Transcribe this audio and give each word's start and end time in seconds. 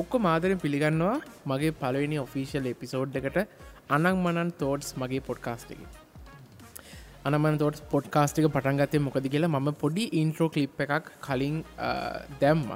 ඔක්කො 0.00 0.16
මාදරෙන් 0.26 0.60
පිළිගන්නවා 0.64 1.16
මගේ 1.50 1.72
පලවෙනි 1.80 2.18
ඔෆිසිල් 2.26 2.66
එපිසෝඩ් 2.72 3.16
එකට. 3.20 3.38
අනං 3.94 4.06
මනන් 4.14 4.50
තෝඩ්ස් 4.60 4.88
මගේ 5.02 5.22
පොඩ්කාස්ටක 5.28 5.80
අනමන් 7.28 7.58
තෝට් 7.62 7.80
පොඩ්කාස්ටික 7.92 8.46
පටන්ගත්තය 8.54 8.98
මොකද 9.06 9.26
කියලා 9.32 9.50
මම 9.54 9.68
පොඩි 9.82 10.04
ඉන්ට්‍රෝ 10.20 10.48
කලිප් 10.54 10.80
එකක් 10.84 11.10
කලින් 11.26 11.56
දැම්ම. 12.42 12.70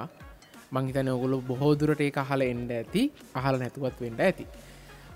මංහිතන 0.74 1.08
ඔගුලු 1.14 1.38
බොහෝදුරට 1.50 2.00
ඒ 2.00 2.12
අහල 2.24 2.42
එන්ඩ 2.42 2.70
ඇති. 2.78 3.02
අහල 3.40 3.54
නැතුවත් 3.62 4.00
වෙන්ඩ 4.04 4.20
ඇති. 4.26 4.46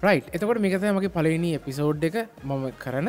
රයි් 0.05 0.23
එතකොට 0.35 0.63
මේකත 0.65 0.87
මගේ 0.99 1.15
පලවෙනි 1.19 1.51
එපිසෝඩ් 1.59 2.07
එක 2.09 2.17
මම 2.45 2.65
කරන. 2.83 3.09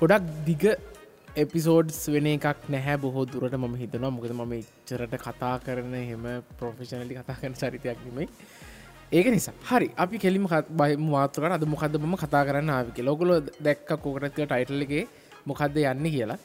ගොඩක් 0.00 0.24
දිග 0.48 0.64
එපිසෝඩ්ස් 1.36 1.98
වෙන 2.08 2.26
එකක් 2.28 2.68
නැහැ. 2.68 2.96
බොහෝ 2.98 3.24
දුරට 3.26 3.54
ම 3.54 3.74
හිතනවා. 3.76 4.10
මොකද 4.10 4.32
ම 4.32 4.54
චරට 4.86 5.14
කතා 5.18 5.54
කරන 5.60 5.94
හෙම 6.02 6.26
ප්‍රොෆෙෂනලි 6.58 7.14
කතා 7.14 7.36
කරන 7.36 7.54
චරිතයක් 7.54 8.02
නෙමයි. 8.06 8.28
ඒක 9.12 9.26
නිසා. 9.28 9.54
හරි. 9.64 9.88
අපි 9.96 10.18
කෙලිම 10.18 10.46
බයි 10.72 10.96
මාතුකට 11.06 11.52
අද 11.52 11.64
මොකද 11.66 11.96
ම 12.02 12.16
කතා 12.16 12.44
කරන්න 12.44 12.70
ආවික 12.70 12.98
ලොකුල 13.00 13.40
දැක්ක 13.60 13.88
කෝකටතික 13.98 14.44
ටයිටල්ලගේ 14.44 15.08
මොකක්ද 15.46 15.82
යන්න 15.84 16.10
කියලා. 16.10 16.38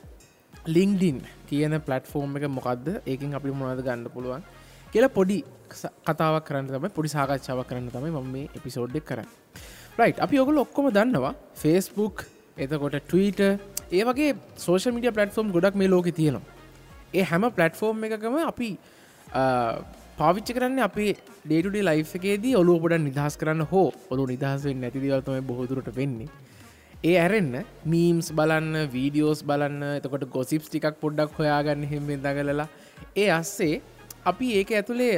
ලිංක්ඩින් 0.67 1.21
කියන 1.47 1.73
පලටෆෝර්ම් 1.81 2.37
එක 2.37 2.45
මොකක්ද 2.49 2.87
ඒකින් 3.03 3.33
අපි 3.33 3.51
මොනද 3.51 3.81
ගන්න 3.81 4.09
පුළුවන් 4.09 4.43
කියලා 4.93 5.09
පොඩි 5.09 5.37
කතාවක් 6.05 6.45
කරන්න 6.45 6.67
තම 6.67 6.89
පොඩි 6.89 7.09
සාකච්ඡාවක් 7.09 7.67
කරන්න 7.67 7.89
තමයි 7.89 8.11
මම 8.11 8.27
මේ 8.31 8.49
එපිසෝඩ්ඩක් 8.55 9.05
කර 9.05 9.21
රයි් 9.97 10.13
අපි 10.19 10.39
ඔගුල 10.39 10.59
ඔක්කොම 10.59 10.91
දන්නවා 10.91 11.33
ෆේස්බුක් 11.55 12.25
එතකොට 12.57 12.97
ටීට 13.03 13.41
ඒ 13.91 14.03
වගේ 14.07 14.31
සෝෂල් 14.57 14.93
මිඩිය 14.95 15.13
පලටෆෝම් 15.15 15.47
ගොඩක් 15.55 15.75
මේ 15.75 15.91
ලෝක 15.93 16.07
තියෙනවා. 16.11 16.43
ඒ 17.13 17.23
හැම 17.23 17.45
පලටෆෝර්ම් 17.49 18.05
එකකම 18.07 18.37
අපි 18.43 18.69
පාවිච්චි 20.17 20.55
කරන්න 20.57 20.79
අපි 20.87 21.07
ඩේටුඩේ 21.45 21.83
ලයි් 21.87 22.05
එකේදී 22.19 22.53
ඔලු 22.61 22.77
ඔබට 22.77 22.97
නිදහස් 23.07 23.35
කරන්න 23.41 23.67
හෝ 23.71 23.87
ඔලු 24.13 24.29
නිදහසෙන් 24.31 24.81
නැතිදවල්තම 24.83 25.49
බොහදුරට 25.49 25.91
වෙන්නේ. 25.99 26.29
ඒ 27.03 27.15
ඇරෙන්න්න 27.17 27.55
මීම්ස් 27.91 28.27
බලන්න 28.39 28.73
වීඩියෝස් 28.95 29.39
බලන්න 29.43 29.83
එතකොට 29.89 30.25
ගොසිප්ස් 30.35 30.67
ටිකක් 30.69 30.99
පොඩ්ඩක් 31.03 31.37
හොයාගන්න 31.39 31.85
හිමෙන් 31.91 32.23
දගලලා 32.25 32.69
ඒ 33.15 33.29
අස්සේ 33.39 33.75
අපි 34.31 34.47
ඒක 34.57 34.75
ඇතුළේ 34.79 35.13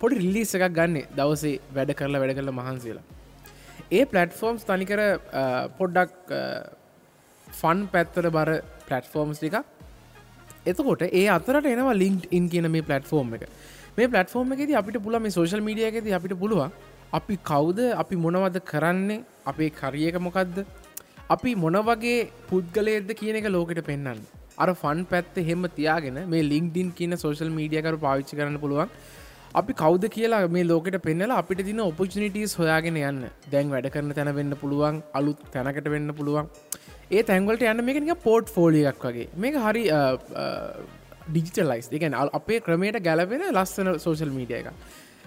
පොඩි 0.00 0.22
රිලිස් 0.22 0.56
එකක් 0.58 0.70
ගන්න 0.78 0.96
දවසේ 1.18 1.56
වැඩ 1.76 1.92
කරලා 1.98 2.22
වැඩ 2.22 2.36
කරල 2.38 2.54
මහන්සේලා 2.60 3.04
ඒ 3.90 4.04
පලටෆෝම්ස් 4.06 4.66
තනිකර 4.70 5.02
පොඩ්ඩක් 5.78 6.34
ෆන් 7.60 7.86
පැත්තර 7.92 8.30
බර 8.36 8.50
පලටෆෝම්ස් 8.88 9.38
ටික 9.38 9.56
එතකොට 10.66 11.02
ඒ 11.10 11.26
අතරට 11.36 11.70
එනවා 11.74 11.96
ලින්ක් 12.02 12.26
ඉන් 12.30 12.48
කියන 12.48 12.70
මේ 12.70 12.82
පලටෆෝර්ම් 12.82 13.34
එක. 13.36 13.44
මේ 13.96 14.08
පලටෆෝර්ම් 14.08 14.54
එකෙද 14.54 14.74
අපිට 14.80 14.98
පුළ 15.04 15.18
මේ 15.24 15.36
සෝශල් 15.36 15.64
මීඩියගෙද 15.68 16.10
අපිට 16.18 16.34
පුළුවන් 16.42 16.72
අපි 17.18 17.36
කවුද 17.50 17.80
අපි 18.02 18.16
මොනවද 18.24 18.56
කරන්නේ 18.70 19.20
අපේ 19.46 19.70
කරියක 19.80 20.16
මොකක්ද 20.26 20.56
අපි 21.30 21.50
මොන 21.56 21.76
වගේ 21.88 22.16
පුද්ගලයද 22.48 23.10
කියන 23.20 23.36
එක 23.40 23.46
ලෝකට 23.48 23.80
පෙන්න්න 23.90 24.24
අර 24.62 24.68
ෆන් 24.74 25.04
පැත්ත 25.12 25.36
හෙම 25.48 25.68
තියාගෙන 25.76 26.18
මේ 26.32 26.48
ලිින්ක්ඩින් 26.50 26.90
කියන 26.98 27.16
සෝශල් 27.24 27.52
මීඩියකර 27.58 27.94
පාවිච්චි 28.04 28.38
කරන්න 28.38 28.58
පුළුවන්. 28.64 28.90
අපි 29.60 29.72
කවද 29.80 30.08
කියලා 30.14 30.40
මේ 30.54 30.64
ලෝකට 30.70 30.96
පෙන්නලා 31.06 31.38
අපිට 31.42 31.60
තින 31.68 31.80
ඔපචනිටස් 31.84 32.54
හොයාගෙන 32.60 32.96
යන්න. 33.00 33.20
දැන් 33.52 33.70
වැඩ 33.74 33.88
කරන 33.94 34.10
තැන 34.18 34.30
වෙන්න 34.38 34.56
පුළුවන් 34.62 34.98
අලුත් 35.20 35.40
තැනකට 35.54 35.88
වෙන්න 35.94 36.10
පුළුවන්. 36.18 36.50
ඒ 37.16 37.22
තැන්වලට 37.30 37.64
යන්න 37.72 37.84
මේක 37.88 38.18
පෝට් 38.26 38.52
ෆෝලියක් 38.56 39.06
වගේ. 39.06 39.28
මේක 39.44 39.58
හරි 39.66 39.84
ඩිජිටලයිස් 41.28 41.88
එකන 41.98 42.18
අපේ 42.40 42.60
ක්‍රමයට 42.66 43.00
ගැලපෙන 43.08 43.46
ලස්සන 43.50 43.92
සෝශල් 44.06 44.34
මීඩිය 44.38 44.60
එක 44.60 44.68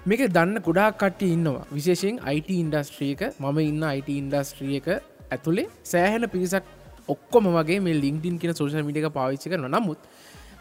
මේක 0.05 0.27
දන්න 0.38 0.63
ගොඩා 0.67 0.89
කට්ටි 1.01 1.33
ඉන්නවා. 1.38 1.65
විශේෂෙන් 1.77 2.19
අයිට 2.31 2.51
ඉන්ඩස්ට්‍රියක 2.59 3.23
මම 3.29 3.57
ඉන්න 3.69 3.89
අයිට 3.94 4.09
ඉන්ඩස්ට්‍රියක 4.19 4.88
ඇතුළේ 5.31 5.69
සෑහෙන 5.94 6.29
පිරිසක් 6.35 6.73
ඔක්කොම 7.07 7.53
වගේ 7.57 7.79
මේ 7.81 8.01
ලිින්ක්ටින් 8.03 8.39
කියෙන 8.41 8.59
සෝශල් 8.61 8.83
මිඩික 8.83 9.07
පාවිච්චි 9.19 9.53
කරන 9.53 9.71
නමුත් 9.71 9.99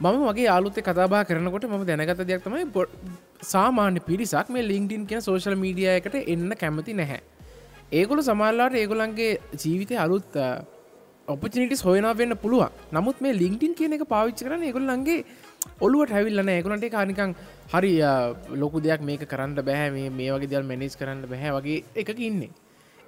මම 0.01 0.27
වගේ 0.29 0.51
ආලුත්තේ 0.55 0.85
කතාබා 0.85 1.25
කරනකොට 1.25 1.65
ම 1.67 1.87
දැනගත 1.89 2.29
දෙයක් 2.29 2.43
තමයි 2.45 2.67
සාමාන්‍ය 3.43 4.01
පිරිසක් 4.01 4.49
මේ 4.51 4.63
ලිින්ක්ටින් 4.63 5.07
කියෙන 5.07 5.23
සෝශල් 5.23 5.55
මීඩිය 5.55 5.89
එකට 5.97 6.15
එන්න 6.27 6.53
කැමති 6.63 6.95
නැහැ. 6.95 7.21
ඒගොලු 7.93 8.23
සමල්ලාට 8.23 8.75
ඒගොලන්ගේ 8.75 9.39
ජීවිතය 9.63 9.97
අලුත් 9.97 10.37
ඔපචනිටස් 11.29 11.83
හොයන 11.85 12.07
වෙන්න 12.17 12.37
පුළුවන්. 12.37 12.71
නමුත් 12.93 13.21
මේ 13.21 13.33
ලිින්ටින් 13.33 13.75
කියන 13.75 13.93
එක 13.93 14.09
පාවිච්ච 14.09 14.45
කරන 14.47 14.63
ඒගොල්ලන්ගේ 14.63 15.25
ඔලුවට 15.81 16.15
හැවිල්ලන 16.17 16.49
ඒගොලන්ට 16.49 16.91
කානිකං 16.91 17.35
හරි 17.73 17.93
ලොකු 18.63 18.81
දෙයක් 18.81 19.03
මේක 19.03 19.27
කරන්න 19.29 19.55
බැහැ 19.69 19.91
මේ 19.91 20.11
මේ 20.11 20.31
වගේ 20.33 20.51
දල් 20.53 20.67
මැනිස් 20.71 20.97
කරන්න 20.97 21.27
බැහැ 21.33 21.53
වගේ 21.59 21.85
එක 21.95 22.09
ඉන්නේ. 22.19 22.51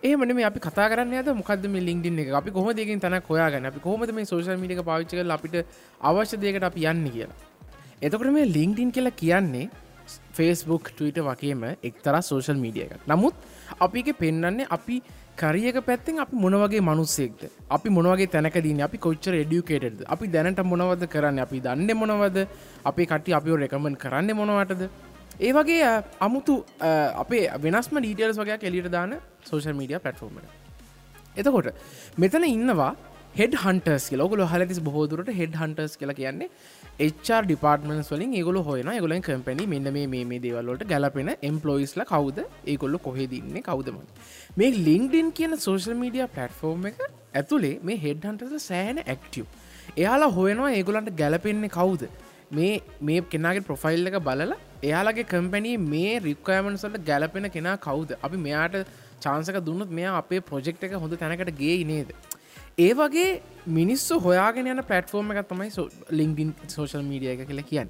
ඒමන 0.03 0.35
මේ 0.35 0.45
අපි 0.45 0.61
කතා 0.61 0.89
කරන්න 0.91 1.15
ඇද 1.15 1.29
මොකද 1.35 1.67
මේ 1.75 1.83
ලින්ක්ඩින් 1.89 2.19
එක? 2.19 2.33
අපි 2.41 2.51
කොහොම 2.51 2.75
දෙකින් 2.77 3.01
තන 3.01 3.21
හොයාගන්න? 3.29 3.67
අපි 3.67 3.81
කොහොමද 3.81 4.15
මේ 4.15 4.25
සෝශල් 4.25 4.57
මිඩික 4.57 4.85
පාවිච්චක 4.85 5.27
අපිට 5.37 5.67
අවශ්‍ය 6.01 6.37
දෙකට 6.37 6.63
අපි 6.71 6.87
යන්න 6.87 7.11
කියලා? 7.11 7.39
එතකට 8.03 8.33
මේ 8.39 8.47
ලින්ක්ඩින් 8.57 8.93
කියලා 8.93 9.19
කියන්නේ 9.23 9.69
ෆේස්බුක් 10.37 10.91
ටීට 10.97 11.23
වගේම 11.29 11.65
එක්තර 11.89 12.19
සෝශල් 12.31 12.61
මීඩිය 12.65 12.85
එක 12.87 13.09
නමුත් 13.13 13.35
අපික 13.87 14.11
පෙන්න්නන්නේ 14.23 14.69
අපි 14.77 15.03
කරියක 15.41 15.77
පැත්තෙන් 15.89 16.19
අපි 16.25 16.37
මොනවගේ 16.45 16.81
මනුස්සෙක්ද? 16.81 17.43
අපි 17.71 17.89
මොනවගේ 17.97 18.27
තැනකදීන? 18.27 18.81
අපි 18.87 18.99
කොච්චර 18.99 19.35
එඩියුකේටද 19.43 20.01
අපි 20.15 20.27
දැනට 20.35 20.63
මොනවද 20.73 21.05
කරන්න? 21.13 21.39
අපි 21.45 21.61
දන්න 21.67 21.91
මොනවද? 21.97 22.39
අපේ 22.85 23.07
කටි 23.07 23.37
අපිෝ 23.39 23.57
රෙකමෙන් 23.57 23.97
කරන්න 23.97 24.35
මොනවටද? 24.41 24.83
ඒ 25.41 25.53
වගේ 25.53 25.91
අමුතු 26.27 26.55
අපේ 27.23 27.45
වෙනස්ම 27.65 28.01
ඩීටල්ස් 28.03 28.41
වගේ 28.43 28.59
එලිට 28.71 28.91
දාන 28.91 29.15
සෝෂල් 29.51 29.77
මීඩිය 29.81 30.01
පටෆෝර්ම 30.07 30.39
එතකොට 31.37 31.69
මෙතන 32.19 32.45
ඉන්නවා 32.49 32.93
හෙඩ 33.39 33.53
හන්ටස් 33.63 34.05
ලොකල 34.21 34.41
හලතිස් 34.53 34.79
බහෝදුරට 34.87 35.29
හෙඩ 35.41 35.53
හන්ටස් 35.59 35.93
කියලා 35.99 36.17
කියන්නේ 36.21 36.49
HR 37.07 37.43
ඩිපාර්ටමන්ස් 37.43 38.09
වලින් 38.13 38.33
ඒගොල 38.39 38.57
හොයන 38.69 38.89
ගොලන් 38.97 39.21
කම්පැනි 39.27 39.67
මෙන්න 39.73 39.89
මේ 39.97 40.25
මේ 40.31 40.41
දේවල්ලට 40.45 40.83
ගැලපෙන 40.93 41.29
එම්පලොයිස්ල 41.51 42.03
කවුද? 42.11 42.39
ඒකොල්ල 42.67 42.97
කොහෙදන්න 43.05 43.59
කවදම 43.69 43.99
මේ 44.57 44.71
ලින්ක්ඩින් 44.87 45.29
කියන 45.39 45.55
සෝශල් 45.67 45.95
මීඩිය 46.01 46.25
පලටෆෝර්ම් 46.37 46.89
එක 46.91 46.99
ඇතුළේ 47.35 47.75
මේ 47.89 47.99
හෙඩ් 48.07 48.27
හන්ටස 48.29 48.65
සෑන 48.65 48.99
ඇක්ටව් 49.05 49.45
එයාලා 49.97 50.31
හොයනවා 50.39 50.73
ඒගොලන්ට 50.79 51.13
ගැලපෙන්නේ 51.21 51.75
කවුද? 51.77 52.03
මේ 52.51 52.73
මේ 53.03 53.21
කෙනගේ 53.35 53.67
ප්‍රොෆයිල් 53.69 54.11
එක 54.11 54.19
බලලා 54.21 54.57
එයාලගේ 54.83 55.27
කම්පැනී 55.35 55.77
මේ 55.85 56.17
රික්කයමන්සට 56.27 56.99
ගැලපෙන 57.11 57.47
කෙනා 57.51 57.77
කවුද? 57.87 58.17
අපි 58.21 58.43
මෙයාට 58.49 58.77
චාන්සක 59.21 59.63
දුන්නත් 59.69 59.95
මෙයා 60.01 60.17
අපේ 60.23 60.43
ප්‍රොජෙක්් 60.51 60.85
එක 60.89 60.99
හොඳ 61.05 61.17
තැනකට 61.23 61.55
ගේ 61.63 61.79
නේද? 61.85 62.11
ඒ 62.79 62.91
වගේ 62.95 63.31
මිනිස්සු 63.77 64.17
හොයාගෙන 64.25 64.69
යන 64.73 64.81
පටෆෝර්ම 64.89 65.31
එක 65.33 65.49
තමයි 65.51 65.87
ලිංගින් 66.19 66.51
සෝශල් 66.75 67.03
මීඩිය 67.07 67.31
එක 67.33 67.41
කියලා 67.49 67.71
කියන්න. 67.71 67.89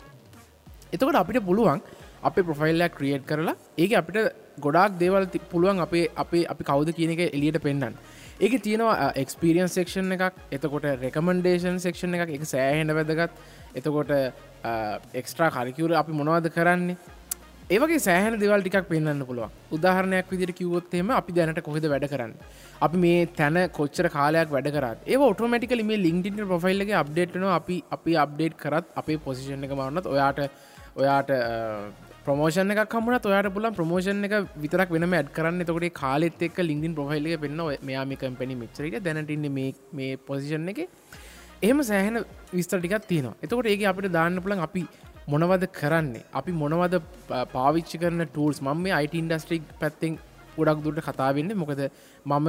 එතකොට 0.95 1.19
අපිට 1.21 1.45
පුළුවන් 1.49 1.83
අපේ 2.29 2.45
ප්‍රොෆයිල්ලයක් 2.49 2.95
ක්‍රියට් 2.99 3.27
කරලා 3.31 3.55
ඒක 3.77 3.93
අපිට 4.01 4.19
ගොඩක් 4.67 4.97
දේවල් 5.03 5.27
පුළුවන් 5.51 5.85
අපේ 5.87 6.07
අපේ 6.25 6.47
අපි 6.55 6.69
කවුද 6.71 6.93
කියන 6.99 7.13
එක 7.17 7.21
එලියට 7.27 7.61
පෙන්න්න 7.67 7.99
ඒක 8.41 8.57
තියෙනවා 8.63 9.13
එක්ස්පිරියන් 9.23 9.69
සෙක්ෂන් 9.69 10.17
එකක් 10.17 10.41
එතකොට 10.57 10.89
රෙකමන්ඩේෂන් 11.05 11.79
සෙක්ෂන් 11.85 12.17
එකක් 12.17 12.35
එක 12.39 12.45
සෑහෙන 12.47 12.95
වැදගත්. 12.99 13.33
එතකොට 13.75 14.11
එක්ස්ට්‍රා 15.15 15.51
කරිකවර 15.51 15.99
අපි 16.01 16.13
මොනවද 16.13 16.49
කරන්නේ? 16.57 16.97
ඒවගේ 17.75 18.01
සෑහන 18.05 18.35
දෙවල් 18.43 18.63
ටිකක් 18.65 18.87
පෙන්න්න 18.91 19.23
පුළුව 19.31 19.75
උදාහරණයක් 19.77 20.31
විදිර 20.33 20.51
කිවොත්තේම 20.59 21.11
අපි 21.19 21.33
දැනට 21.39 21.61
කොහෙද 21.67 21.87
වැඩ 21.93 22.07
කරන්න? 22.13 22.33
අපි 22.87 22.97
මේ 23.03 23.27
තැන 23.39 23.59
කොච්චර 23.79 24.07
කාලයක් 24.17 24.49
වැඩ 24.55 24.69
කරත් 24.77 25.01
ඒ 25.13 25.19
ඔටෝමටිකල 25.29 25.83
මේ 25.91 26.03
ලින්ටිට 26.07 26.41
ප්‍රොෆයිල්ලගේ 26.53 26.97
අප්ඩේට්න 27.03 27.45
අපි 27.59 27.77
අපි 27.97 28.15
අප්ඩේට් 28.25 28.57
කරත් 28.65 28.87
අපේ 29.03 29.19
පොසිෂන් 29.27 29.67
එක 29.69 29.75
මවන්නත් 29.79 30.09
ඔයාට 30.15 30.41
ඔයාට 31.03 31.33
ප්‍රමෝෂන 32.27 32.75
එක 32.75 32.83
කමුණ 32.95 33.21
ඔයාට 33.33 33.51
පුලන් 33.57 33.77
ප්‍රමෝෂන් 33.79 34.25
එක 34.29 34.35
විතරක් 34.65 34.95
වෙනම 34.97 35.17
ඇඩ් 35.21 35.33
කරන්න. 35.37 35.65
තකොට 35.69 35.99
කාලෙත් 36.03 36.43
එක් 36.49 36.59
ලින්ගින් 36.71 36.97
ප්‍රොෆයිල්ල 36.99 37.29
පෙන්න්න 37.45 37.65
මෙයාම 37.91 38.17
කම්පැනි 38.23 38.57
මිචරට 38.63 39.03
දැනටන්න 39.09 39.49
මේ 39.99 40.13
පොසිෂන් 40.31 40.73
එක. 40.75 40.81
එහෙම 41.67 41.81
සෑහන 41.91 42.17
විස්තර 42.57 42.81
ටිකක් 42.81 43.07
තියෙනවා. 43.13 43.37
එතකොට 43.45 43.69
ඒක 43.75 43.85
අපිට 43.93 44.13
දාන්න 44.19 44.41
පුලන් 44.47 44.65
අපි 44.69 44.83
මොනවද 45.33 45.65
කරන්නේ? 45.79 46.25
අපි 46.39 46.53
මොනවද 46.63 46.95
පාවිච්චි 47.55 48.01
කරන 48.03 48.23
ටූල්ස් 48.27 48.61
මම 48.67 48.79
මේ 48.85 48.95
අයිට 48.99 49.19
ඉන්ඩස්ට්‍රික් 49.21 49.65
පැත්තෙන් 49.83 50.15
ගොඩක් 50.57 50.81
දුට 50.85 51.01
කතාවෙන්න 51.09 51.53
මොකද 51.63 51.83
මම 52.31 52.49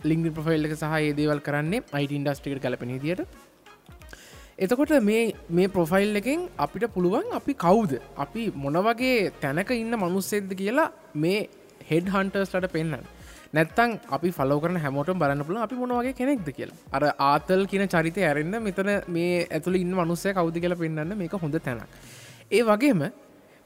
ලිංගි 0.00 0.30
ප්‍රෆයිල් 0.36 0.66
එක 0.68 0.74
සහ 0.80 0.96
ඒදේවල් 0.98 1.40
කරන්නේ 1.48 1.86
අයිට 1.98 2.16
ඉන්ඩස්ට්‍රිකට 2.18 2.64
කලපෙන 2.66 2.92
දිට 3.04 3.22
එතකොට 4.58 4.92
මේ 5.02 5.22
මේ 5.58 5.68
ප්‍රොෆයිල් 5.76 6.20
එකෙන් 6.20 6.40
අපිට 6.58 6.84
පුළුවන් 6.96 7.30
අපි 7.38 7.52
කවුද? 7.64 7.92
අපි 8.24 8.42
මොනවගේ 8.64 9.30
තැනක 9.42 9.70
ඉන්න 9.76 9.94
මනුස්සෙද්ද 10.02 10.50
කියලා 10.60 10.90
මේ 11.22 11.38
හෙඩ් 11.90 12.10
හන්ටර්ස්ලට 12.14 12.68
පෙන්න්න 12.74 13.06
නැත්තං 13.52 13.92
අපි 14.16 14.30
ෆලෝ 14.38 14.58
කරන 14.62 14.78
හැමෝට 14.84 15.10
බලන්න 15.22 15.44
පුල 15.48 15.56
අපි 15.66 15.76
මොනවගේ 15.82 16.14
කෙනෙක්ද 16.20 16.48
කියලා. 16.58 16.76
අර 16.96 17.02
ආතල් 17.30 17.62
කියන 17.70 17.84
චරිතය 17.94 18.22
ඇරෙන්න්න 18.28 18.62
මෙතන 18.66 18.90
මේ 19.16 19.46
ඇතුළ 19.56 19.78
ඉන්න 19.82 19.94
මනුස්සය 20.00 20.34
කවුද 20.38 20.58
කියලා 20.64 20.82
පෙන්න්න 20.82 21.16
මේක 21.22 21.34
හොඳ 21.44 21.56
තැනක්. 21.66 21.82
ඒ 22.56 22.62
වගේම 22.70 23.02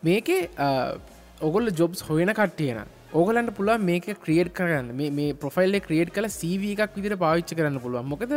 මේකේ 0.02 0.40
ඔගොල්ල 1.48 1.68
ජොබ්ස් 1.80 2.00
හොයන 2.08 2.32
කට්ටියන 2.38 2.80
ඕගලන්ට 3.20 3.50
පුළුව 3.58 3.82
මේක 3.88 4.06
ක්‍රියට් 4.22 4.50
කරන්න 4.58 4.88
මේ 5.18 5.34
ප්‍රොෆයිල්ල 5.42 5.76
ක්‍රියට් 5.86 6.14
කල 6.16 6.28
සීව 6.38 6.64
එකක් 6.70 6.96
විදිර 6.96 7.14
පාවිච්ච 7.24 7.52
කරන්න 7.58 7.78
පුළුවන්. 7.84 8.08
මොකද 8.12 8.32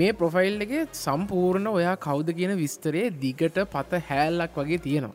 මේ 0.00 0.16
ප්‍රොෆයිල් 0.20 0.64
එක 0.66 0.72
සම්පූර්ණ 1.02 1.68
ඔයා 1.74 1.94
කවුද 2.06 2.32
කියන 2.38 2.54
විස්තරේ 2.62 3.04
දිගට 3.24 3.60
පත 3.74 4.02
හැල්ලක් 4.08 4.56
වගේ 4.62 4.80
තියෙනවා. 4.86 5.14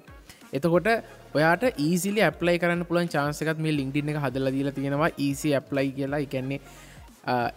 එතකොට 0.58 0.88
ඔයාට 1.36 1.64
ඊසිලි 1.80 2.22
ඇප්ලයි 2.28 2.60
කරන්න 2.62 2.86
පුළන් 2.86 3.12
චාන්සකත් 3.16 3.60
මේ 3.66 3.76
ලිින්ටින 3.78 4.14
එක 4.14 4.22
හදල 4.24 4.48
දීලා 4.56 4.78
තියෙනවා. 4.78 5.12
ඊසි 5.26 5.54
ඇප්ලයි 5.58 5.92
කියලා. 5.98 6.20
එකන්නේ 6.28 6.60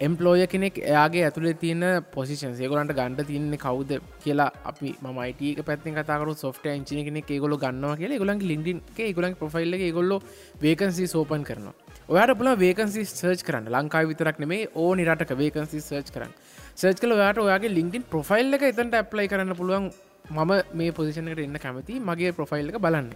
එම්පලෝය 0.00 0.46
කෙනෙක් 0.46 0.78
එයාගේ 0.78 1.24
ඇතුළේ 1.26 1.54
තියෙන 1.62 1.84
පොසිෂන් 2.14 2.54
සේගොලන්ට 2.58 2.92
ගණඩ 2.92 3.26
තියන්නේ 3.30 3.58
කවුද 3.58 3.92
කියලා 4.24 4.50
අපි 4.70 4.94
මයිටක 5.10 5.64
පැත්ති 5.68 5.94
කතකරු 5.98 6.34
සොෆ්ට 6.36 6.66
ංචින 6.74 7.04
කෙනෙ 7.04 7.22
ඒගොල 7.28 7.56
ගන්නවා 7.56 7.96
කියලා 7.96 8.22
ගොලන් 8.24 8.44
ලින්ඩින් 8.50 8.82
ගොලන් 9.18 9.36
ප්‍රෆයිල්ල 9.42 9.76
ගොල්ල 9.98 10.14
වේකන්සි 10.62 11.06
සෝපන් 11.06 11.44
කරනවා. 11.50 11.74
ඔයාට 12.08 12.38
පුල 12.38 12.50
වේකන්සි 12.64 13.04
සර්ච් 13.04 13.42
කරන්න. 13.42 13.70
ලංකායි 13.74 14.10
විතරක් 14.12 14.38
නෙමේ 14.38 14.68
ඕ 14.74 14.90
නිරටක 14.94 15.32
වේකන්සි 15.42 15.80
සර්ච් 15.80 16.10
කරන්න. 16.14 16.34
සර්ච් 16.76 16.98
කල 17.00 17.16
යාට 17.16 17.38
ඔයාගේ 17.38 17.76
ලින්කින් 17.78 18.10
ප්‍රෆයිල් 18.12 18.58
එක 18.58 18.68
එතන්ට 18.72 19.00
ඇප්ලයි 19.00 19.28
කරන්න 19.28 19.56
පුළුවන්. 19.56 19.88
මම 20.30 20.52
මේ 20.74 20.92
පොසිෂනකට 20.92 21.40
එන්න 21.40 21.58
කැමති 21.58 22.00
මගේ 22.00 22.32
ප්‍රොෆයිල් 22.32 22.68
එක 22.70 22.78
බලන්න 22.80 23.10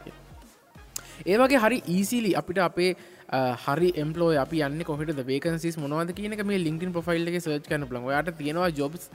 ඒවගේ 1.27 1.59
හරි 1.59 1.81
ඊසිලි 1.89 2.35
අපිට 2.35 2.61
අපේ 2.61 2.93
හරි 3.65 3.91
එම්පලෝ 3.97 4.31
අපි 4.37 4.63
යන්න 4.63 4.85
කොහට 4.85 5.25
වේකන්සිස් 5.25 5.79
මොනවද 5.79 6.15
කියනක 6.15 6.45
මේ 6.45 6.59
ලින්කින් 6.59 6.93
ප්‍රොෆයිල් 6.93 7.29
එක 7.29 7.41
සර්ච් 7.41 7.67
කන 7.67 7.87
පලන් 7.87 8.09
යාට 8.09 8.33
තියෙනවා 8.35 8.71
ජොබ්ස් 8.73 9.11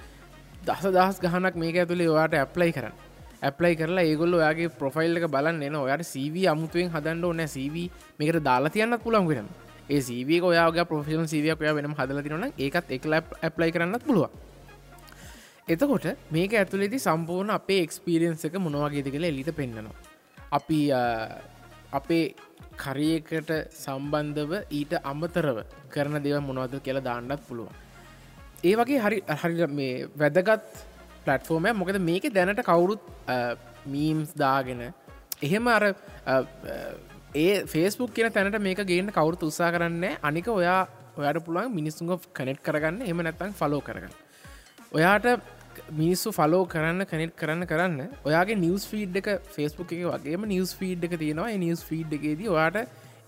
දස 0.64 0.86
දහස් 0.90 1.20
ගහනක් 1.20 1.56
මේක 1.58 1.76
ඇතුළේ 1.78 2.10
ඔයාට 2.10 2.36
ඇප්ලයි 2.36 2.72
කරන්න. 2.72 2.96
ඇප්ලයි 3.42 3.76
කරලා 3.76 4.04
ඒගොල්ල 4.04 4.34
ඔයාගේ 4.34 4.70
ප්‍රොෆයිල් 4.72 5.18
එක 5.18 5.28
බලන්න 5.28 5.64
එන 5.64 5.76
ඔයාට 5.76 6.06
සීව 6.06 6.36
අමුතුවෙන් 6.48 6.90
හදන්න 6.90 7.24
ඕන 7.24 7.48
සීව 7.48 7.76
මේකට 8.20 8.40
දාලා 8.42 8.70
තියන්නත් 8.70 9.04
පුළන් 9.04 9.28
වෙනම් 9.28 9.50
ඒ 9.90 10.02
සීවක 10.02 10.44
ඔයාගේ 10.44 10.86
ප්‍රොෆෙෂන් 10.86 11.28
සීවයක් 11.28 11.60
ඔයා 11.60 11.76
වෙනම 11.76 11.96
හදල 12.00 12.22
තිරන 12.22 12.46
ඒකත් 12.58 12.92
එක 12.92 13.08
ඇප්ලයි 13.12 13.72
කරන්නත් 13.72 14.06
පුළුව 14.08 14.30
එතකොට 15.68 16.08
මේක 16.32 16.56
ඇතුළෙදි 16.56 17.00
සම්පූර්ණ 17.00 17.52
අපේ 17.52 17.82
එක්ස්පිරියන්ස 17.84 18.46
එක 18.46 18.56
මොනවාගේද 18.60 19.10
කියලා 19.10 19.34
එලිට 19.34 19.52
පෙන්න්නනවා 19.54 19.96
අපි 20.52 20.80
අපේ 22.00 22.26
කරයකට 22.84 23.52
සම්බන්ධව 23.84 24.52
ඊට 24.80 24.94
අමතරව 25.12 25.58
කරන 25.94 26.18
දෙව 26.26 26.38
මොනවද 26.48 26.76
කියලා 26.86 27.08
දාන්නත් 27.10 27.44
පුළුවන්. 27.48 27.76
ඒ 28.70 28.74
වගේ 28.80 29.04
හරි 29.06 29.20
හරි 29.42 29.68
මේ 29.80 30.08
වැදගත් 30.22 30.68
පලටෆෝර්මය 31.26 31.72
මොකද 31.82 32.00
මේක 32.10 32.26
දැනට 32.38 32.64
කවුරුත් 32.70 33.04
මීම්ස් 33.94 34.32
දාගෙන 34.44 34.82
එහෙම 35.46 35.68
අර 35.76 35.84
ඒ 37.36 37.54
ෆේස්බුක් 37.74 38.12
කියන 38.16 38.34
තැනට 38.36 38.60
මේක 38.68 38.82
ගේන්න 38.92 39.16
කවුරුත් 39.18 39.48
උත්සා 39.50 39.72
කරන්න 39.76 40.06
අනික 40.30 40.48
ඔයා 40.60 40.82
ඔයාට 41.18 41.46
පුළුවන් 41.46 41.74
මිනිස්සුන් 41.80 42.08
කනෙට් 42.38 42.62
කරගන්න. 42.68 43.02
එම 43.10 43.18
නැත්තන් 43.28 43.54
ෆලෝ 43.60 43.82
කරගන්න. 43.88 44.14
ඔයාට 44.98 45.28
මිනිස්සු 46.00 46.32
ෆලෝ 46.38 46.64
කරන්න 46.74 47.06
කනෙට් 47.12 47.34
කරන්න 47.42 47.68
කරන්න. 47.72 48.00
ඔයාගේ 48.28 48.60
නිවස් 48.66 48.86
ෆීඩ් 48.92 49.18
එක 49.22 49.30
ෆෙස්බුක් 49.56 49.94
එක 49.96 50.04
වගේම 50.14 50.46
නිවස් 50.54 50.74
ෆීඩ් 50.80 51.08
එක 51.08 51.16
තියෙනවා. 51.24 51.58
නිවස් 51.66 51.84
ෆීඩ් 51.90 52.14
එකේදී 52.18 52.50
ඔයාට 52.56 52.78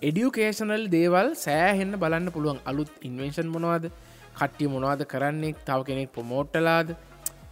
එඩියුකේෂනල් 0.01 0.85
දේවල් 0.95 1.33
සෑහෙන්න 1.45 1.99
බලන්න 2.03 2.31
පුළුවන්. 2.35 2.61
අලුත් 2.65 2.91
ඉන්වේශන් 3.09 3.51
මොනවාද? 3.55 3.91
කට්ටිය 4.39 4.71
මොනවාද 4.75 5.03
කරන්නේ? 5.13 5.55
තව 5.67 5.79
කෙනෙක් 5.89 6.09
ප්‍රමෝට්ටලාද 6.15 6.95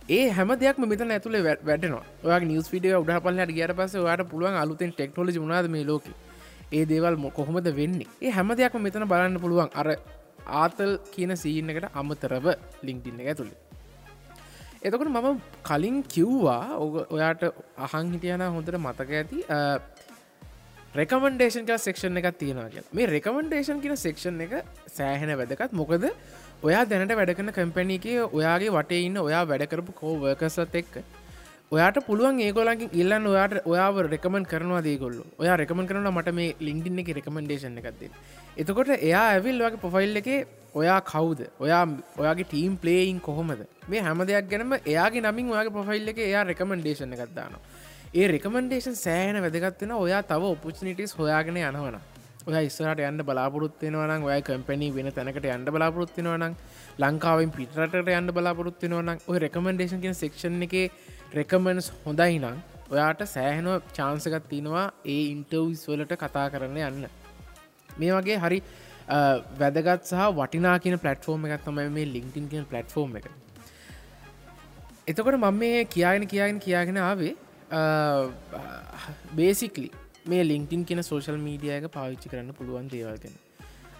ඒ 0.10 0.24
හැම 0.38 0.50
දෙයක් 0.62 0.78
මෙතන 0.84 1.12
ඇතුළ 1.16 1.38
වැඩනවා 1.68 2.04
ඔයා 2.26 2.40
නිවස් 2.50 2.68
ිඩ 2.80 2.88
උඩ 3.00 3.14
පල්ලට 3.26 3.54
ගියට 3.58 3.76
පස 3.78 3.94
යාට 3.96 4.24
පුළුවන් 4.32 4.58
අලුතෙන් 4.64 4.92
ටෙක්නෝලජි 4.92 5.40
මුණද 5.40 5.70
මේ 5.76 5.86
ලෝක? 5.92 6.04
ඒ 6.72 6.84
දේවල් 6.86 7.16
කොහොමද 7.38 7.70
වෙන්නේ? 7.80 8.10
ඒ 8.22 8.32
හැම 8.38 8.52
දෙයක්ම 8.60 8.84
මෙතන 8.84 9.08
බලන්න 9.08 9.40
පුළුවන්. 9.40 9.72
අර 9.74 9.88
ආතල් 10.64 10.98
කියන 11.14 11.32
සීනකට 11.38 11.88
අමතරව 11.96 12.46
ලිංක්ටින්න 12.84 13.20
ඇතුළේ 13.24 13.63
එතකොට 14.84 15.10
මම 15.10 15.40
කලින් 15.64 15.98
කිව්වා 16.06 16.78
ඔ 16.78 16.86
ඔයාට 17.10 17.44
අහන් 17.80 18.14
හිටියන 18.14 18.44
හොඳට 18.48 18.78
මතක 18.78 19.12
ඇති 19.14 19.40
රෙකමන්ඩේෂන් 20.94 21.66
කල 21.66 21.80
සෙක්ෂන් 21.80 22.20
එකක් 22.20 22.30
තියෙනවා 22.38 22.70
කිය 22.70 22.84
මේ 22.92 23.08
රෙකමන්ඩේෂන් 23.08 23.80
කියන 23.82 23.96
සෙක්ෂන් 23.98 24.42
එක 24.46 24.54
සෑහෙන 24.90 25.32
වැදකත් 25.40 25.74
මොකද 25.74 26.08
ඔයා 26.64 26.84
දැනට 26.86 27.14
වැඩකන 27.14 27.52
කම්පැනික 27.52 28.06
ඔයාගේ 28.30 28.72
වටේ 28.72 29.02
ඉන්න 29.08 29.18
ඔයා 29.20 29.44
වැඩකරපු 29.46 29.96
කෝවර්කසත් 29.96 30.76
එක්ක 30.82 31.00
ඔයාට 31.74 31.98
පුළුවන් 32.08 32.40
ඒගොලකින් 32.40 32.90
ඉල්ලන්න 32.94 33.28
ඔයාට 33.28 33.56
ඔයාව 33.66 33.96
රෙකමන් 34.08 34.44
කරනවා 34.46 34.82
දේගොල්ල 34.88 35.20
ඔයා 35.40 35.56
රෙකමන් 35.62 35.88
කරන 35.90 36.10
මට 36.10 36.34
මේ 36.40 36.50
ලින්ඩින්න 36.60 37.02
එක 37.04 37.10
රෙකමන්ඩේෂන් 37.18 37.80
එකක්දේ 37.82 38.10
එතකොට 38.58 38.92
එයා 39.00 39.24
ඇවිල් 39.30 39.64
වගේ 39.64 39.82
පොෆයිල් 39.86 40.22
එක 40.22 40.30
ඔයා 40.76 41.00
කවුද? 41.04 41.40
ඔයා 41.60 41.84
ඔයාගේ 42.18 42.46
ටීම් 42.46 42.78
පලේයින් 42.78 43.20
කොහොමද? 43.22 43.66
මේ 43.88 44.02
හැම 44.02 44.22
දෙයක් 44.24 44.50
ගැනම 44.50 44.74
එයාගේ 44.76 45.24
නමින් 45.24 45.52
ඔයාගේ 45.54 45.76
පොෆයිල් 45.80 46.08
එක 46.08 46.20
එයා 46.20 46.44
රෙකමන්ඩේෂන් 46.44 47.16
එකක්දානවා 47.18 47.62
ඒ 48.14 48.28
රෙකමන්ඩේෂන් 48.28 48.98
සෑන 48.98 49.42
වැදගත්වෙන 49.42 49.94
ඔයා 49.98 50.22
තව 50.24 50.52
ඔපචනිටස් 50.56 51.16
හොයාගෙන 51.20 51.58
යනවන 51.60 51.98
ඔය 52.48 52.66
ඉස්සරට 52.68 53.02
යන්න 53.02 53.24
බලාපොරොත්වෙනවනම් 53.24 54.26
ඔය 54.28 54.42
කම්පැනී 54.44 54.92
වෙන 54.96 55.10
තැනකට 55.12 55.46
යන්න 55.48 55.70
බලාපොරොත්තිනවනම් 55.70 56.56
ලංකාවෙන් 57.00 57.52
පිටරට 57.58 58.14
යන්න 58.14 58.34
බලාපොරොත්තිනවනම් 58.38 59.26
ඔය 59.28 59.38
රෙකමන්ඩේෂන් 59.40 60.02
කියෙන 60.04 60.18
සෙක්ෂන් 60.18 60.62
එක 60.68 60.76
රෙකමන්ස් 61.34 61.88
හොඳයි 62.02 62.38
නම් 62.38 62.58
ඔයාට 62.92 63.22
සෑහෙනුව 63.28 63.86
චාන්සකත් 63.98 64.44
තියෙනවා 64.50 64.86
ඒ 65.06 65.22
ඉන්ටර්විස් 65.28 65.84
වලට 65.90 66.18
කතා 66.24 66.48
කරන්න 66.54 66.78
යන්න. 66.90 67.06
මේ 67.98 68.12
වගේ 68.12 68.38
හරි 68.44 68.60
වැදගත් 69.60 70.04
සහ 70.10 70.28
වටිනා 70.40 70.76
කියන 70.80 70.98
පලටෆෝර්ම 70.98 71.48
එකත් 71.48 71.66
තමයි 71.66 71.90
මේ 71.90 72.06
ලිංකින් 72.08 72.46
කියන 72.52 72.66
පලටෆෝර්ම් 72.66 73.18
එක. 73.20 73.28
එතකොට 75.08 75.38
මම 75.38 75.60
මේ 75.60 75.86
කියාගෙන 75.88 76.28
කියාගෙන 76.28 76.60
කියාගෙන 76.60 76.98
ආවේ 77.00 77.34
බේසිකලි 79.36 79.90
මේ 80.26 80.44
ලිංකින් 80.46 80.86
කියන 80.86 81.04
සෝශල් 81.04 81.40
මීඩිය 81.40 81.74
එක 81.78 81.88
පාවිච්චි 81.92 82.30
කරන්න 82.30 82.54
පුළුවන් 82.54 82.90
දේවල්ගෙන 82.90 83.40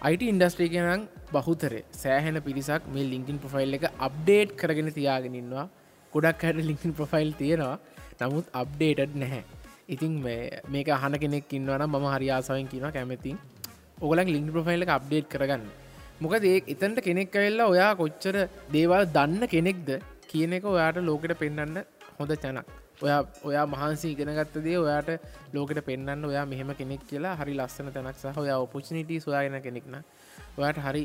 අයිට 0.02 0.22
ඉන්ඩස්ට්‍රී 0.24 0.70
කියනම් 0.70 1.08
බහුතරේ 1.32 1.86
සෑහෙන 1.94 2.40
පිරිසක් 2.42 2.86
මේ 2.88 3.06
ලිංකින් 3.06 3.38
ප්‍රොෆයිල් 3.38 3.78
එක 3.78 3.86
අප්ඩේට් 4.00 4.54
කරගෙන 4.56 4.90
තියාගෙනන්නවා 4.92 5.66
ගොඩක් 6.14 6.44
හැට 6.46 6.64
ලිංකින් 6.70 6.96
ප්‍රොෆයිල් 6.98 7.30
තියෙනවා. 7.40 7.76
නමුත් 8.20 8.46
අප්ඩේටඩ් 8.60 9.14
නැහැ. 9.22 9.42
ඉතින් 9.88 10.12
මේක 10.74 10.88
අහන 10.96 11.16
කෙනෙක් 11.22 11.52
ඉන්නවන 11.58 11.84
ම 11.86 12.06
හරියාසාවෙන් 12.14 12.68
කියන 12.72 12.86
කැමතින් 12.96 13.38
ඔගලක් 14.00 14.28
ලිංක් 14.28 14.52
ප්‍රොෆයිල් 14.56 14.84
එක 14.84 14.94
අප්ඩේට් 14.98 15.28
කරගන්න. 15.32 15.64
මොකද 16.22 16.44
ඒ 16.44 16.56
එතන්ට 16.74 17.04
කෙනෙක් 17.08 17.34
කවෙල්ලා 17.34 17.70
ඔයා 17.74 17.92
කොච්චර 18.00 18.36
දේවල් 18.74 19.04
දන්න 19.16 19.52
කෙනෙක්ද 19.54 19.88
කියන 20.30 20.56
එක 20.58 20.64
ඔයාට 20.72 21.04
ලෝකට 21.08 21.34
පෙන්න්න 21.42 21.84
හොඳ 22.18 22.32
තැනක්. 22.44 22.83
ඔයා 23.04 23.20
ඔයා 23.44 23.64
මහන්සි 23.66 24.12
ඉගෙනගත්ත 24.14 24.56
දේ 24.66 24.76
ඔයාට 24.78 25.10
ලෝකට 25.54 25.80
පෙන්න්න 25.88 26.24
ඔයා 26.24 26.44
මෙහෙම 26.46 26.70
කෙනෙක් 26.80 27.04
කියලා 27.10 27.34
හරි 27.40 27.54
ලස්සන 27.54 27.92
තැනක් 27.94 28.18
සහ 28.22 28.40
ඔයා 28.44 28.58
ඔපචනිට 28.64 29.12
සොයාගෙන 29.26 29.56
කෙනෙක්න 29.66 29.96
ඔයාට 30.58 30.80
හරි 30.86 31.04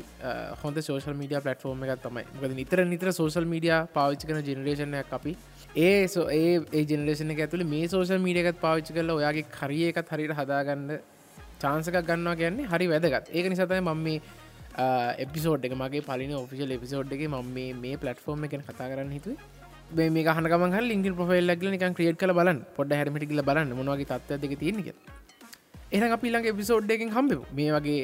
හොඳ 0.62 0.80
සෝෂල් 0.80 1.14
මීඩිය 1.14 1.40
පලටෆෝර්ම 1.40 1.86
එකක් 1.86 2.02
තමයි. 2.04 2.24
ගද 2.40 2.52
නිතර 2.54 2.84
නිතර 2.86 3.12
සෝෂල් 3.12 3.48
මීඩිය 3.52 3.76
පාවිච්චි 3.94 4.28
කන 4.28 4.42
ජෙනරේෂනයක් 4.50 5.14
අපි. 5.18 5.32
ඒ 5.78 5.96
සෝ 6.08 6.26
ඒ 6.32 6.52
ඒ 6.72 6.84
ජෙනරේෂන 6.84 7.32
එක 7.34 7.42
ඇතුළ 7.46 7.64
මේ 7.66 7.86
සෝෂල් 7.88 8.20
මීඩියකත් 8.26 8.60
පාවිච්චි 8.60 8.98
කරල 8.98 9.16
ඔයාගේ 9.16 9.48
කරිය 9.50 9.86
එකත් 9.88 10.14
හරිට 10.14 10.36
හදාගන්න 10.40 10.86
චාන්සකක් 11.62 11.98
ගන්නවා 12.02 12.36
කියන්නේ 12.36 12.70
හරි 12.72 12.92
වැදගත්. 12.92 13.26
ඒක 13.30 13.50
නිසතයි 13.52 13.80
මම 13.80 14.00
මේ 14.00 14.20
එපිසෝඩ් 15.18 15.64
එක 15.64 15.74
මගේ 15.76 16.02
පලින 16.02 16.36
ඔෆිසිල් 16.36 16.70
එපිසෝඩ් 16.72 17.12
එක 17.12 17.26
ම 17.28 17.40
මේ 17.54 17.96
පලටෆෝර්ම් 17.96 18.44
එකෙන 18.44 18.62
කතා 18.62 18.88
කරන්න 18.88 19.12
හිතුව. 19.12 19.59
මේ 19.92 20.10
හනකම 20.30 20.64
ලින්ක 20.90 21.06
පොෆයිල් 21.16 21.46
ලක්ල 21.46 21.70
නික 21.70 21.86
ක්‍රියට් 21.94 22.18
කල 22.18 22.32
බලන්න. 22.32 22.60
පොඩ 22.76 22.92
හැරමිටිකල 22.92 23.42
බලන්න 23.42 23.74
මොවාගේ 23.76 24.10
තත්ව 24.12 24.40
දෙක 24.42 24.58
තියෙනක 24.58 24.88
එහ 25.92 26.02
අපි 26.08 26.28
ළඟ 26.30 26.46
එපිසෝඩ් 26.46 26.90
එකින් 26.90 27.10
හම්බ 27.10 27.32
මේ 27.52 27.70
වගේ 27.74 28.02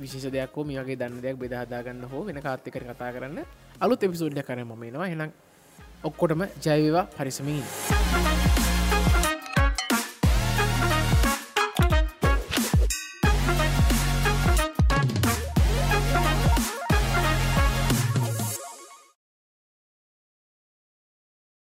විශේෂ 0.00 0.32
දෙයක් 0.32 0.56
මේ 0.64 0.80
වගේ 0.80 0.96
දන්න 0.96 1.20
දෙයක් 1.20 1.36
බෙදහදාගන්න 1.38 2.04
හෝ 2.12 2.22
වෙන 2.24 2.40
කාර්තිකට 2.40 2.86
කතා 2.90 3.10
කරන්න 3.12 3.42
අලුත් 3.80 4.02
එපිසෝඩ්ඩ 4.02 4.40
කරන 4.42 4.64
මමෙනවා 4.66 5.08
හෙනම් 5.08 5.34
ඔක්කොටම 6.02 6.46
ජයවවා 6.60 7.04
පරිසමීන් 7.12 7.62